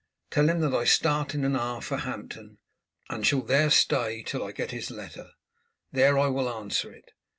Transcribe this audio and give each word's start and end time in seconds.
Tell 0.31 0.49
him 0.49 0.61
that 0.61 0.73
I 0.73 0.83
start 0.85 1.35
in 1.35 1.45
an 1.45 1.55
hour 1.55 1.79
for 1.79 1.97
Hampton, 1.97 2.57
and 3.07 3.23
shall 3.23 3.43
there 3.43 3.69
stay 3.69 4.23
till 4.23 4.43
I 4.43 4.51
get 4.51 4.71
his 4.71 4.89
letter; 4.89 5.29
there 5.91 6.17
I 6.17 6.25
will 6.25 6.49
answer 6.49 6.91
it. 6.91 7.11